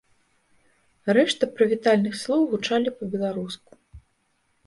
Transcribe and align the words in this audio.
Рэшта 1.17 1.49
прывітальных 1.59 2.17
слоў 2.21 2.41
гучалі 2.53 2.89
па-беларуску. 3.01 3.71